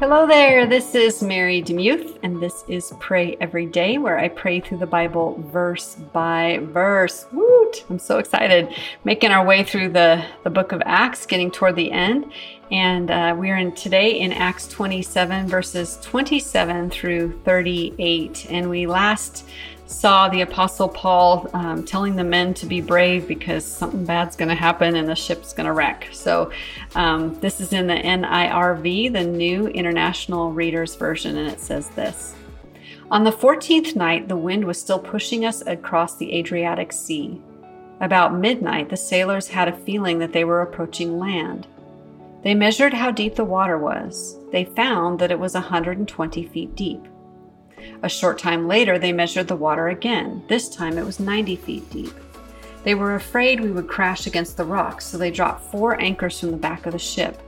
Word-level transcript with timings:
Hello 0.00 0.26
there, 0.26 0.66
this 0.66 0.96
is 0.96 1.22
Mary 1.22 1.62
Demuth, 1.62 2.18
and 2.24 2.42
this 2.42 2.64
is 2.66 2.92
Pray 2.98 3.36
Every 3.40 3.64
Day, 3.64 3.96
where 3.96 4.18
I 4.18 4.26
pray 4.26 4.58
through 4.58 4.78
the 4.78 4.86
Bible 4.86 5.40
verse 5.52 5.94
by 6.12 6.58
verse. 6.62 7.26
Woot! 7.30 7.84
I'm 7.88 8.00
so 8.00 8.18
excited. 8.18 8.74
Making 9.04 9.30
our 9.30 9.46
way 9.46 9.62
through 9.62 9.90
the, 9.90 10.26
the 10.42 10.50
book 10.50 10.72
of 10.72 10.82
Acts, 10.84 11.26
getting 11.26 11.48
toward 11.48 11.76
the 11.76 11.92
end. 11.92 12.32
And 12.72 13.08
uh, 13.08 13.36
we're 13.38 13.56
in 13.56 13.70
today 13.72 14.18
in 14.18 14.32
Acts 14.32 14.66
27, 14.66 15.46
verses 15.46 15.96
27 16.02 16.90
through 16.90 17.40
38. 17.44 18.48
And 18.50 18.68
we 18.68 18.88
last 18.88 19.46
saw 19.86 20.28
the 20.28 20.40
Apostle 20.40 20.88
Paul 20.88 21.48
um, 21.52 21.84
telling 21.84 22.16
the 22.16 22.24
men 22.24 22.54
to 22.54 22.66
be 22.66 22.80
brave 22.80 23.28
because 23.28 23.64
something 23.64 24.04
bad's 24.04 24.36
going 24.36 24.48
to 24.48 24.54
happen 24.54 24.96
and 24.96 25.08
the 25.08 25.14
ship's 25.14 25.52
going 25.52 25.66
to 25.66 25.72
wreck. 25.72 26.08
So, 26.12 26.50
um, 26.94 27.38
this 27.40 27.60
is 27.60 27.72
in 27.72 27.86
the 27.86 27.94
NIRV, 27.94 29.12
the 29.12 29.24
New 29.24 29.66
International 29.68 30.52
Reader's 30.52 30.94
Version, 30.94 31.36
and 31.36 31.48
it 31.48 31.60
says 31.60 31.88
this 31.90 32.34
On 33.10 33.24
the 33.24 33.32
14th 33.32 33.94
night, 33.94 34.28
the 34.28 34.36
wind 34.36 34.64
was 34.64 34.80
still 34.80 34.98
pushing 34.98 35.44
us 35.44 35.62
across 35.66 36.16
the 36.16 36.34
Adriatic 36.34 36.92
Sea. 36.92 37.40
About 38.00 38.34
midnight, 38.34 38.88
the 38.88 38.96
sailors 38.96 39.48
had 39.48 39.68
a 39.68 39.76
feeling 39.76 40.18
that 40.18 40.32
they 40.32 40.44
were 40.44 40.62
approaching 40.62 41.18
land. 41.18 41.66
They 42.42 42.54
measured 42.54 42.92
how 42.92 43.10
deep 43.10 43.36
the 43.36 43.44
water 43.44 43.78
was. 43.78 44.36
They 44.52 44.64
found 44.64 45.18
that 45.18 45.30
it 45.30 45.38
was 45.38 45.54
120 45.54 46.44
feet 46.48 46.74
deep. 46.74 47.06
A 48.02 48.08
short 48.08 48.38
time 48.38 48.68
later, 48.68 48.98
they 48.98 49.12
measured 49.12 49.48
the 49.48 49.56
water 49.56 49.88
again. 49.88 50.42
This 50.48 50.68
time 50.68 50.98
it 50.98 51.04
was 51.04 51.20
90 51.20 51.56
feet 51.56 51.90
deep. 51.90 52.12
They 52.82 52.94
were 52.94 53.14
afraid 53.14 53.60
we 53.60 53.70
would 53.70 53.88
crash 53.88 54.26
against 54.26 54.56
the 54.56 54.64
rocks, 54.64 55.06
so 55.06 55.16
they 55.16 55.30
dropped 55.30 55.70
four 55.70 56.00
anchors 56.00 56.38
from 56.38 56.50
the 56.50 56.56
back 56.56 56.86
of 56.86 56.92
the 56.92 56.98
ship. 56.98 57.40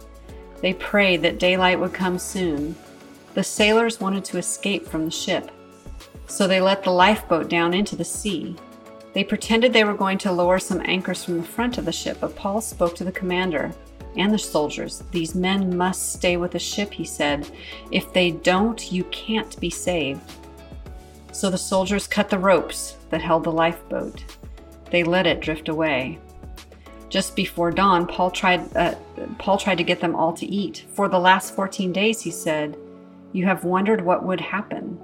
They 0.62 0.72
prayed 0.72 1.22
that 1.22 1.38
daylight 1.38 1.78
would 1.78 1.92
come 1.92 2.18
soon. 2.18 2.74
The 3.34 3.45
sailors 3.45 4.01
wanted 4.01 4.24
to 4.26 4.38
escape 4.38 4.87
from 4.87 5.04
the 5.04 5.10
ship, 5.10 5.51
so 6.26 6.46
they 6.46 6.60
let 6.60 6.82
the 6.82 6.90
lifeboat 6.90 7.48
down 7.50 7.74
into 7.74 7.96
the 7.96 8.04
sea. 8.04 8.56
They 9.12 9.24
pretended 9.24 9.73
they 9.73 9.84
were 9.84 9.95
going 9.95 10.18
to 10.18 10.32
lower 10.32 10.59
some 10.59 10.82
anchors 10.84 11.23
from 11.23 11.37
the 11.37 11.46
front 11.46 11.76
of 11.76 11.84
the 11.84 11.93
ship, 11.93 12.18
but 12.21 12.34
Paul 12.34 12.60
spoke 12.60 12.95
to 12.96 13.04
the 13.04 13.12
commander 13.12 13.73
and 14.16 14.32
the 14.32 14.38
soldiers. 14.38 15.02
These 15.10 15.34
men 15.34 15.76
must 15.76 16.12
stay 16.14 16.36
with 16.36 16.52
the 16.52 16.59
ship, 16.59 16.92
he 16.92 17.04
said. 17.04 17.50
If 17.90 18.12
they 18.12 18.30
don't, 18.30 18.92
you 18.92 19.04
can't 19.04 19.59
be 19.60 19.70
saved. 19.70 20.20
So 21.32 21.50
the 21.50 21.59
soldiers 21.59 22.06
cut 22.06 22.30
the 22.30 22.38
ropes 22.38 22.96
that 23.10 23.20
held 23.20 23.44
the 23.44 23.52
lifeboat. 23.52 24.24
They 24.90 25.04
let 25.04 25.26
it 25.26 25.40
drift 25.40 25.68
away. 25.68 26.18
Just 27.09 27.37
before 27.37 27.70
dawn, 27.70 28.06
Paul 28.06 28.30
tried, 28.30 28.74
uh, 28.76 28.94
Paul 29.38 29.59
tried 29.59 29.78
to 29.78 29.84
get 29.84 30.00
them 30.00 30.16
all 30.16 30.32
to 30.32 30.46
eat. 30.46 30.87
For 30.92 31.09
the 31.09 31.18
last 31.18 31.54
14 31.54 31.92
days, 31.92 32.20
he 32.20 32.30
said, 32.30 32.76
You 33.32 33.44
have 33.44 33.64
wondered 33.64 34.00
what 34.00 34.24
would 34.24 34.40
happen. 34.40 34.98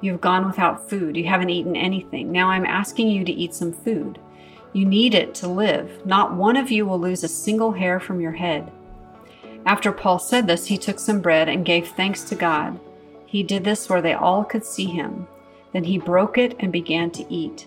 You 0.00 0.12
have 0.12 0.20
gone 0.20 0.46
without 0.46 0.88
food. 0.88 1.16
You 1.16 1.24
haven't 1.24 1.50
eaten 1.50 1.76
anything. 1.76 2.30
Now 2.30 2.50
I'm 2.50 2.66
asking 2.66 3.08
you 3.08 3.24
to 3.24 3.32
eat 3.32 3.54
some 3.54 3.72
food. 3.72 4.18
You 4.74 4.84
need 4.84 5.14
it 5.14 5.36
to 5.36 5.48
live. 5.48 6.04
Not 6.04 6.34
one 6.34 6.56
of 6.56 6.70
you 6.70 6.84
will 6.84 6.98
lose 6.98 7.22
a 7.22 7.28
single 7.28 7.72
hair 7.72 8.00
from 8.00 8.20
your 8.20 8.32
head. 8.32 8.70
After 9.64 9.92
Paul 9.92 10.18
said 10.18 10.48
this, 10.48 10.66
he 10.66 10.76
took 10.76 10.98
some 10.98 11.20
bread 11.20 11.48
and 11.48 11.64
gave 11.64 11.88
thanks 11.88 12.24
to 12.24 12.34
God. 12.34 12.78
He 13.24 13.44
did 13.44 13.62
this 13.62 13.88
where 13.88 14.02
they 14.02 14.14
all 14.14 14.44
could 14.44 14.64
see 14.64 14.86
him. 14.86 15.28
Then 15.72 15.84
he 15.84 15.96
broke 15.96 16.38
it 16.38 16.56
and 16.58 16.72
began 16.72 17.12
to 17.12 17.32
eat. 17.32 17.66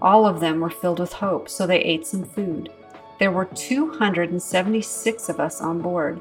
All 0.00 0.26
of 0.26 0.38
them 0.38 0.60
were 0.60 0.70
filled 0.70 1.00
with 1.00 1.12
hope, 1.12 1.48
so 1.48 1.66
they 1.66 1.80
ate 1.80 2.06
some 2.06 2.24
food. 2.24 2.70
There 3.18 3.32
were 3.32 3.46
276 3.46 5.28
of 5.28 5.40
us 5.40 5.60
on 5.60 5.82
board. 5.82 6.20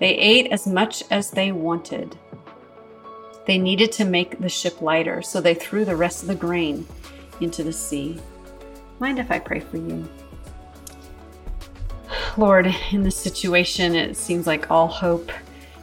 They 0.00 0.14
ate 0.16 0.52
as 0.52 0.66
much 0.66 1.04
as 1.10 1.30
they 1.30 1.52
wanted. 1.52 2.16
They 3.46 3.58
needed 3.58 3.92
to 3.92 4.04
make 4.04 4.40
the 4.40 4.48
ship 4.48 4.82
lighter, 4.82 5.22
so 5.22 5.40
they 5.40 5.54
threw 5.54 5.84
the 5.84 5.96
rest 5.96 6.22
of 6.22 6.28
the 6.28 6.34
grain 6.34 6.86
into 7.40 7.62
the 7.62 7.72
sea. 7.72 8.20
Mind 9.00 9.18
if 9.18 9.30
I 9.30 9.38
pray 9.38 9.60
for 9.60 9.76
you? 9.76 10.08
Lord, 12.36 12.72
in 12.92 13.02
this 13.02 13.16
situation, 13.16 13.94
it 13.94 14.16
seems 14.16 14.46
like 14.46 14.70
all 14.70 14.88
hope 14.88 15.30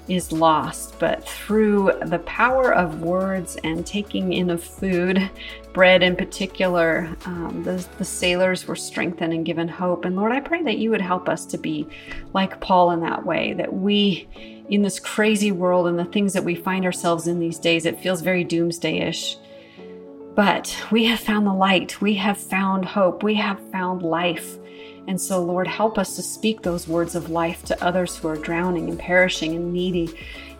is 0.08 0.32
lost, 0.32 1.00
but 1.00 1.28
through 1.28 1.92
the 2.06 2.20
power 2.20 2.74
of 2.74 3.02
words 3.02 3.58
and 3.64 3.86
taking 3.86 4.34
in 4.34 4.50
of 4.50 4.64
food, 4.64 5.30
bread 5.74 6.04
in 6.04 6.16
particular, 6.16 7.10
um, 7.26 7.64
the, 7.64 7.86
the 7.98 8.06
sailors 8.06 8.68
were 8.68 8.76
strengthened 8.76 9.34
and 9.34 9.46
given 9.46 9.68
hope. 9.68 10.06
And 10.06 10.16
Lord, 10.16 10.32
I 10.32 10.40
pray 10.40 10.62
that 10.64 10.78
you 10.78 10.92
would 10.92 11.02
help 11.02 11.28
us 11.28 11.46
to 11.48 11.58
be 11.58 11.88
like 12.34 12.62
Paul 12.62 12.92
in 12.92 13.02
that 13.02 13.26
way, 13.26 13.54
that 13.54 13.74
we, 13.74 14.28
in 14.70 14.82
this 14.82 15.00
crazy 15.00 15.52
world 15.52 15.88
and 15.88 15.98
the 15.98 16.06
things 16.06 16.34
that 16.34 16.44
we 16.44 16.56
find 16.56 16.86
ourselves 16.86 17.28
in 17.28 17.40
these 17.40 17.60
days, 17.60 17.86
it 17.86 18.00
feels 18.00 18.22
very 18.22 18.44
doomsday 18.44 19.00
ish. 19.00 19.38
But 20.36 20.78
we 20.92 21.06
have 21.06 21.20
found 21.22 21.48
the 21.48 21.54
light. 21.54 22.02
We 22.02 22.14
have 22.16 22.38
found 22.38 22.86
hope. 22.86 23.24
We 23.24 23.36
have 23.36 23.60
found 23.72 24.04
life. 24.04 24.58
And 25.08 25.20
so, 25.20 25.42
Lord, 25.42 25.68
help 25.68 25.98
us 25.98 26.16
to 26.16 26.22
speak 26.22 26.62
those 26.62 26.88
words 26.88 27.16
of 27.16 27.30
life 27.30 27.64
to 27.66 27.84
others 27.84 28.18
who 28.18 28.28
are 28.28 28.36
drowning 28.36 28.90
and 28.90 29.00
perishing 29.00 29.56
and 29.56 29.72
needy 29.72 30.10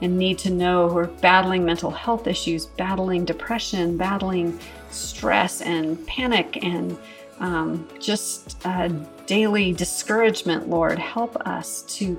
and 0.02 0.18
need 0.18 0.38
to 0.40 0.50
know, 0.50 0.88
who 0.88 0.98
are 0.98 1.08
battling 1.08 1.66
mental 1.66 1.92
health 1.92 2.28
issues, 2.28 2.66
battling 2.66 3.26
depression, 3.26 3.98
battling 3.98 4.58
stress 4.92 5.62
and 5.62 6.06
panic 6.08 6.64
and 6.64 6.98
um, 7.40 7.88
just 8.00 8.58
uh, 8.66 8.90
daily 9.26 9.74
discouragement, 9.74 10.70
Lord. 10.70 11.00
Help 11.00 11.36
us 11.48 11.82
to 11.98 12.18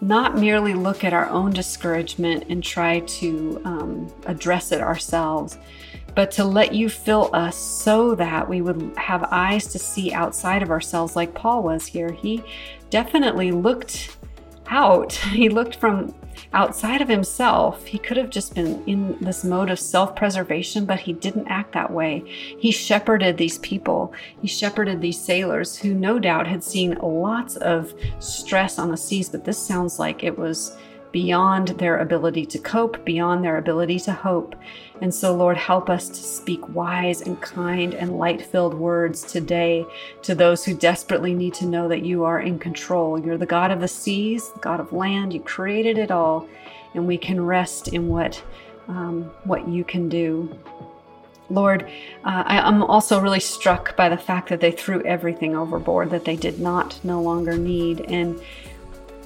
not 0.00 0.36
merely 0.36 0.74
look 0.74 1.02
at 1.02 1.12
our 1.12 1.28
own 1.30 1.52
discouragement 1.52 2.44
and 2.48 2.62
try 2.62 3.00
to 3.00 3.60
um, 3.64 4.12
address 4.26 4.70
it 4.70 4.80
ourselves, 4.80 5.58
but 6.14 6.30
to 6.32 6.44
let 6.44 6.74
you 6.74 6.88
fill 6.88 7.30
us 7.32 7.56
so 7.56 8.14
that 8.14 8.48
we 8.48 8.60
would 8.60 8.92
have 8.96 9.28
eyes 9.30 9.66
to 9.68 9.78
see 9.78 10.12
outside 10.12 10.62
of 10.62 10.70
ourselves, 10.70 11.16
like 11.16 11.34
Paul 11.34 11.62
was 11.62 11.86
here. 11.86 12.12
He 12.12 12.42
definitely 12.90 13.50
looked 13.50 14.16
out, 14.68 15.12
he 15.32 15.48
looked 15.48 15.76
from 15.76 16.14
outside 16.52 17.00
of 17.00 17.08
himself. 17.08 17.84
He 17.84 17.98
could 17.98 18.16
have 18.16 18.30
just 18.30 18.54
been 18.54 18.82
in 18.86 19.18
this 19.20 19.44
mode 19.44 19.70
of 19.70 19.78
self 19.78 20.14
preservation, 20.14 20.86
but 20.86 21.00
he 21.00 21.12
didn't 21.12 21.48
act 21.48 21.72
that 21.72 21.90
way. 21.90 22.22
He 22.58 22.70
shepherded 22.70 23.36
these 23.36 23.58
people, 23.58 24.12
he 24.40 24.48
shepherded 24.48 25.00
these 25.00 25.20
sailors 25.20 25.76
who 25.76 25.94
no 25.94 26.18
doubt 26.18 26.46
had 26.46 26.62
seen 26.62 26.98
lots 27.02 27.56
of 27.56 27.92
stress 28.20 28.78
on 28.78 28.90
the 28.90 28.96
seas, 28.96 29.28
but 29.28 29.44
this 29.44 29.58
sounds 29.58 29.98
like 29.98 30.22
it 30.22 30.38
was 30.38 30.76
beyond 31.14 31.68
their 31.68 31.98
ability 31.98 32.44
to 32.44 32.58
cope, 32.58 33.04
beyond 33.04 33.44
their 33.44 33.58
ability 33.58 34.00
to 34.00 34.12
hope. 34.12 34.56
And 35.04 35.14
so, 35.14 35.34
Lord, 35.34 35.58
help 35.58 35.90
us 35.90 36.08
to 36.08 36.14
speak 36.14 36.66
wise 36.70 37.20
and 37.20 37.38
kind 37.42 37.92
and 37.92 38.18
light 38.18 38.40
filled 38.40 38.72
words 38.72 39.20
today 39.20 39.84
to 40.22 40.34
those 40.34 40.64
who 40.64 40.72
desperately 40.72 41.34
need 41.34 41.52
to 41.54 41.66
know 41.66 41.88
that 41.88 42.06
you 42.06 42.24
are 42.24 42.40
in 42.40 42.58
control. 42.58 43.22
You're 43.22 43.36
the 43.36 43.44
God 43.44 43.70
of 43.70 43.82
the 43.82 43.86
seas, 43.86 44.48
the 44.52 44.60
God 44.60 44.80
of 44.80 44.94
land. 44.94 45.34
You 45.34 45.40
created 45.40 45.98
it 45.98 46.10
all, 46.10 46.48
and 46.94 47.06
we 47.06 47.18
can 47.18 47.44
rest 47.44 47.88
in 47.88 48.08
what, 48.08 48.42
um, 48.88 49.24
what 49.44 49.68
you 49.68 49.84
can 49.84 50.08
do. 50.08 50.58
Lord, 51.50 51.82
uh, 52.24 52.44
I, 52.46 52.66
am 52.66 52.82
also 52.82 53.20
really 53.20 53.40
struck 53.40 53.94
by 53.98 54.08
the 54.08 54.16
fact 54.16 54.48
that 54.48 54.60
they 54.62 54.72
threw 54.72 55.02
everything 55.02 55.54
overboard 55.54 56.08
that 56.12 56.24
they 56.24 56.36
did 56.36 56.60
not 56.60 56.98
no 57.04 57.20
longer 57.20 57.58
need. 57.58 58.06
And 58.08 58.40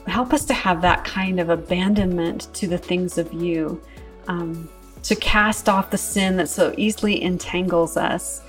help 0.09 0.33
us 0.33 0.45
to 0.47 0.55
have 0.55 0.83
that 0.83 1.05
kind 1.05 1.39
of 1.39 1.51
abandonment 1.51 2.53
to 2.55 2.67
the 2.67 2.79
things 2.79 3.17
of 3.17 3.33
you, 3.33 3.81
um, 4.27 4.69
to 5.03 5.17
cast 5.17 5.69
off 5.69 5.91
the 5.91 5.99
sin 5.99 6.37
that 6.37 6.49
so 6.49 6.75
easily 6.77 7.23
entangles 7.23 7.97
us, 7.97 8.43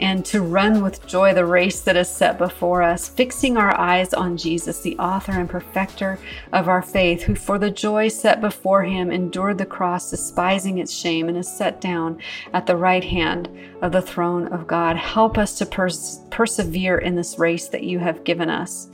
and 0.00 0.24
to 0.26 0.42
run 0.42 0.82
with 0.82 1.06
joy 1.06 1.32
the 1.32 1.46
race 1.46 1.80
that 1.82 1.96
is 1.96 2.08
set 2.08 2.36
before 2.36 2.82
us, 2.82 3.08
fixing 3.08 3.56
our 3.56 3.78
eyes 3.78 4.12
on 4.12 4.36
Jesus, 4.36 4.80
the 4.80 4.98
author 4.98 5.32
and 5.32 5.48
perfecter 5.48 6.18
of 6.52 6.68
our 6.68 6.82
faith, 6.82 7.22
who 7.22 7.36
for 7.36 7.58
the 7.58 7.70
joy 7.70 8.08
set 8.08 8.40
before 8.40 8.82
him 8.82 9.12
endured 9.12 9.56
the 9.56 9.64
cross, 9.64 10.10
despising 10.10 10.78
its 10.78 10.92
shame, 10.92 11.28
and 11.28 11.38
is 11.38 11.48
set 11.48 11.80
down 11.80 12.18
at 12.52 12.66
the 12.66 12.76
right 12.76 13.04
hand 13.04 13.48
of 13.82 13.92
the 13.92 14.02
throne 14.02 14.48
of 14.48 14.66
God. 14.66 14.96
Help 14.96 15.38
us 15.38 15.56
to 15.58 15.66
pers- 15.66 16.20
persevere 16.28 16.98
in 16.98 17.14
this 17.14 17.38
race 17.38 17.68
that 17.68 17.84
you 17.84 18.00
have 18.00 18.24
given 18.24 18.50
us 18.50 18.88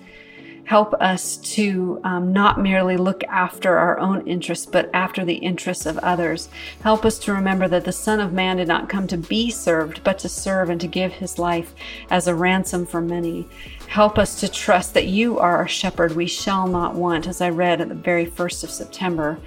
help 0.71 0.95
us 1.01 1.37
to 1.39 2.01
um, 2.05 2.33
not 2.33 2.61
merely 2.61 2.97
look 2.97 3.25
after 3.25 3.77
our 3.77 3.99
own 3.99 4.25
interests, 4.25 4.65
but 4.65 4.89
after 4.95 5.25
the 5.25 5.35
interests 5.35 5.85
of 5.85 5.99
others. 5.99 6.49
Help 6.81 7.05
us 7.05 7.19
to 7.19 7.33
remember 7.33 7.67
that 7.67 7.85
the 7.85 7.91
Son 7.91 8.21
of 8.21 8.33
Man 8.33 8.59
did 8.59 8.69
not 8.69 8.89
come 8.89 9.09
to 9.09 9.17
be 9.17 9.51
served, 9.51 10.01
but 10.05 10.17
to 10.21 10.29
serve 10.29 10.71
and 10.71 10.81
to 10.81 10.87
give 10.87 11.11
his 11.11 11.41
life 11.41 11.75
as 12.09 12.29
a 12.29 12.37
ransom 12.37 12.87
for 12.87 13.01
many. 13.01 13.49
Help 13.89 14.17
us 14.17 14.39
to 14.39 14.49
trust 14.49 14.95
that 14.95 15.09
you 15.09 15.41
are 15.41 15.57
our 15.57 15.67
shepherd. 15.67 16.15
We 16.15 16.29
shall 16.29 16.69
not 16.69 16.95
want, 16.95 17.27
as 17.27 17.41
I 17.41 17.49
read 17.49 17.81
at 17.81 17.89
the 17.89 17.97
very 17.97 18.27
first 18.27 18.63
of 18.63 18.71
September. 18.71 19.41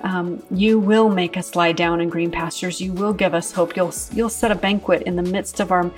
Um, 0.00 0.42
you 0.50 0.78
will 0.78 1.10
make 1.10 1.36
us 1.36 1.54
lie 1.54 1.72
down 1.72 2.00
in 2.00 2.08
green 2.08 2.30
pastures. 2.30 2.80
You 2.80 2.94
will 2.94 3.12
give 3.12 3.34
us 3.34 3.52
hope. 3.52 3.76
You'll, 3.76 3.92
you'll 4.14 4.30
set 4.30 4.50
a 4.50 4.54
banquet 4.54 5.02
in 5.02 5.16
the 5.16 5.22
midst 5.22 5.60
of 5.60 5.70
our 5.70 5.90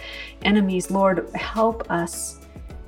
enemies. 0.43 0.91
Lord, 0.91 1.31
help 1.37 1.89
us 1.93 2.41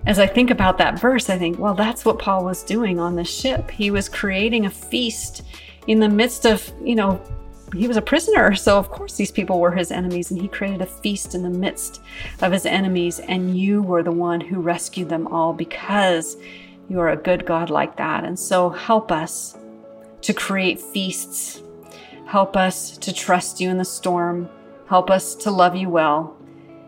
as 0.06 0.20
I 0.20 0.26
think 0.26 0.50
about 0.50 0.78
that 0.78 1.00
verse, 1.00 1.28
I 1.28 1.36
think, 1.36 1.58
well, 1.58 1.74
that's 1.74 2.04
what 2.04 2.18
Paul 2.18 2.44
was 2.44 2.62
doing 2.62 3.00
on 3.00 3.16
the 3.16 3.24
ship. 3.24 3.70
He 3.70 3.90
was 3.90 4.08
creating 4.08 4.66
a 4.66 4.70
feast 4.70 5.42
in 5.88 5.98
the 5.98 6.08
midst 6.08 6.46
of, 6.46 6.72
you 6.82 6.94
know, 6.94 7.20
he 7.74 7.88
was 7.88 7.96
a 7.96 8.02
prisoner. 8.02 8.54
So, 8.54 8.78
of 8.78 8.88
course, 8.88 9.16
these 9.16 9.32
people 9.32 9.58
were 9.58 9.72
his 9.72 9.90
enemies, 9.90 10.30
and 10.30 10.40
he 10.40 10.46
created 10.46 10.80
a 10.80 10.86
feast 10.86 11.34
in 11.34 11.42
the 11.42 11.50
midst 11.50 12.00
of 12.40 12.52
his 12.52 12.64
enemies. 12.64 13.18
And 13.18 13.58
you 13.58 13.82
were 13.82 14.04
the 14.04 14.12
one 14.12 14.40
who 14.40 14.60
rescued 14.60 15.08
them 15.08 15.26
all 15.26 15.52
because 15.52 16.36
you 16.88 17.00
are 17.00 17.10
a 17.10 17.16
good 17.16 17.44
God 17.44 17.68
like 17.68 17.96
that. 17.96 18.24
And 18.24 18.38
so, 18.38 18.70
help 18.70 19.10
us 19.10 19.58
to 20.22 20.32
create 20.32 20.80
feasts. 20.80 21.62
Help 22.26 22.56
us 22.56 22.96
to 22.98 23.12
trust 23.12 23.60
you 23.60 23.70
in 23.70 23.78
the 23.78 23.84
storm. 23.84 24.48
Help 24.88 25.10
us 25.10 25.34
to 25.34 25.50
love 25.50 25.74
you 25.74 25.88
well. 25.88 26.35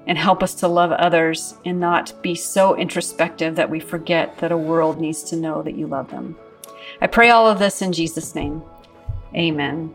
And 0.08 0.19
help 0.19 0.43
us 0.43 0.55
to 0.56 0.69
love 0.69 0.90
others 0.90 1.55
and 1.64 1.78
not 1.78 2.20
be 2.22 2.34
so 2.34 2.75
introspective 2.75 3.55
that 3.56 3.69
we 3.70 3.78
forget 3.78 4.38
that 4.38 4.50
a 4.50 4.56
world 4.56 4.99
needs 4.99 5.22
to 5.25 5.37
know 5.37 5.62
that 5.62 5.76
you 5.76 5.87
love 5.87 6.10
them. 6.10 6.34
I 7.00 7.06
pray 7.06 7.28
all 7.28 7.46
of 7.46 7.58
this 7.58 7.82
in 7.82 7.93
Jesus' 7.93 8.34
name. 8.34 8.62
Amen. 9.37 9.94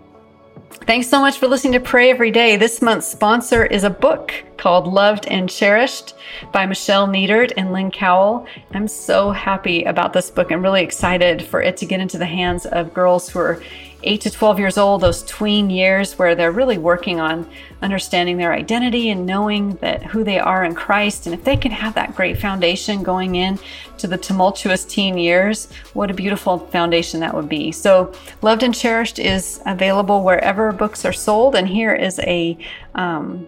Thanks 0.86 1.10
so 1.10 1.20
much 1.20 1.40
for 1.40 1.48
listening 1.48 1.74
to 1.74 1.80
Pray 1.80 2.12
Every 2.12 2.30
Day. 2.30 2.58
This 2.58 2.82
month's 2.82 3.08
sponsor 3.08 3.66
is 3.66 3.84
a 3.84 3.90
book 3.90 4.34
called 4.64 4.88
Loved 4.88 5.28
and 5.28 5.50
Cherished 5.50 6.14
by 6.54 6.66
Michelle 6.66 7.06
Nietert 7.06 7.52
and 7.58 7.74
Lynn 7.74 7.92
Cowell. 7.92 8.48
I'm 8.72 8.88
so 8.88 9.32
happy 9.32 9.84
about 9.84 10.14
this 10.14 10.32
book. 10.32 10.54
I'm 10.54 10.62
really 10.62 10.82
excited 10.82 11.42
for 11.42 11.62
it 11.62 11.76
to 11.76 11.86
get 11.86 12.00
into 12.00 12.18
the 12.18 12.26
hands 12.26 12.66
of 12.68 12.94
girls 12.94 13.28
who 13.28 13.40
are 13.40 13.62
8 14.04 14.22
to 14.22 14.30
12 14.30 14.60
years 14.60 14.78
old, 14.78 15.02
those 15.02 15.22
tween 15.24 15.70
years 15.70 16.18
where 16.18 16.34
they're 16.34 16.54
really 16.54 16.78
working 16.78 17.20
on 17.20 17.46
understanding 17.82 18.38
their 18.38 18.54
identity 18.54 19.10
and 19.10 19.26
knowing 19.26 19.76
that 19.76 20.02
who 20.02 20.24
they 20.24 20.40
are 20.40 20.64
in 20.64 20.76
Christ. 20.76 21.26
And 21.26 21.36
if 21.36 21.44
they 21.44 21.58
can 21.58 21.72
have 21.72 21.96
that 21.96 22.16
great 22.16 22.38
foundation 22.38 23.04
going 23.04 23.36
in 23.36 23.60
to 23.98 24.08
the 24.08 24.18
tumultuous 24.18 24.86
teen 24.86 25.18
years, 25.18 25.70
what 25.92 26.10
a 26.10 26.14
beautiful 26.14 26.58
foundation 26.58 27.20
that 27.20 27.34
would 27.34 27.50
be. 27.50 27.74
So, 27.74 28.14
Loved 28.42 28.64
and 28.64 28.74
Cherished 28.74 29.20
is 29.20 29.62
available 29.66 30.24
wherever 30.24 30.72
books 30.72 31.04
are 31.04 31.12
sold. 31.12 31.54
And 31.54 31.68
here 31.68 31.94
is 31.94 32.20
a 32.20 32.58
um, 32.96 33.46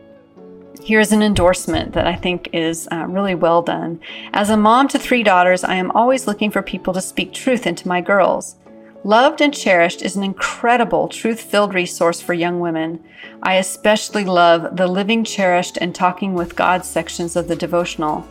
Here's 0.85 1.11
an 1.11 1.23
endorsement 1.23 1.93
that 1.93 2.05
I 2.05 2.15
think 2.15 2.47
is 2.53 2.87
uh, 2.91 3.07
really 3.07 3.33
well 3.33 3.63
done. 3.63 3.99
As 4.33 4.51
a 4.51 4.55
mom 4.55 4.87
to 4.89 4.99
three 4.99 5.23
daughters, 5.23 5.63
I 5.63 5.73
am 5.73 5.89
always 5.89 6.27
looking 6.27 6.51
for 6.51 6.61
people 6.61 6.93
to 6.93 7.01
speak 7.01 7.33
truth 7.33 7.65
into 7.65 7.87
my 7.87 8.01
girls. 8.01 8.57
Loved 9.03 9.41
and 9.41 9.51
Cherished 9.51 10.03
is 10.03 10.15
an 10.15 10.21
incredible 10.21 11.07
truth 11.07 11.41
filled 11.41 11.73
resource 11.73 12.21
for 12.21 12.35
young 12.35 12.59
women. 12.59 13.03
I 13.41 13.55
especially 13.55 14.25
love 14.25 14.77
the 14.77 14.85
Living 14.85 15.23
Cherished 15.23 15.79
and 15.81 15.95
Talking 15.95 16.35
with 16.35 16.55
God 16.55 16.85
sections 16.85 17.35
of 17.35 17.47
the 17.47 17.55
devotional. 17.55 18.23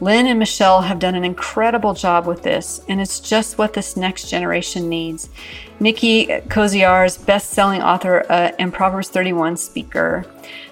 Lynn 0.00 0.26
and 0.26 0.38
Michelle 0.38 0.82
have 0.82 0.98
done 0.98 1.14
an 1.14 1.24
incredible 1.24 1.94
job 1.94 2.26
with 2.26 2.42
this, 2.42 2.80
and 2.88 3.00
it's 3.00 3.20
just 3.20 3.58
what 3.58 3.72
this 3.72 3.96
next 3.96 4.28
generation 4.28 4.88
needs. 4.88 5.30
Nikki 5.80 6.26
Koziarz 6.26 7.24
best 7.24 7.50
selling 7.50 7.82
author 7.82 8.24
uh, 8.30 8.52
and 8.58 8.72
Proverbs 8.72 9.08
31 9.08 9.56
speaker. 9.56 10.24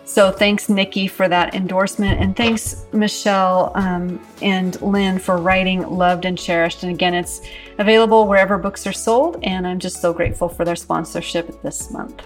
So 0.04 0.30
thanks, 0.30 0.68
Nikki, 0.68 1.06
for 1.06 1.28
that 1.28 1.54
endorsement. 1.54 2.20
And 2.20 2.36
thanks, 2.36 2.84
Michelle 2.92 3.72
um, 3.74 4.20
and 4.42 4.80
Lynn, 4.82 5.18
for 5.18 5.38
writing 5.38 5.82
Loved 5.88 6.26
and 6.26 6.38
Cherished. 6.38 6.82
And 6.82 6.92
again, 6.92 7.14
it's 7.14 7.40
available 7.78 8.26
wherever 8.26 8.58
books 8.58 8.86
are 8.86 8.92
sold. 8.92 9.38
And 9.42 9.66
I'm 9.66 9.78
just 9.78 10.02
so 10.02 10.12
grateful 10.12 10.48
for 10.48 10.64
their 10.64 10.76
sponsorship 10.76 11.62
this 11.62 11.90
month. 11.90 12.22